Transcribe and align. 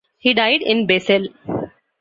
He 0.17 0.33
died 0.33 0.63
in 0.63 0.87
Basel. 0.87 1.27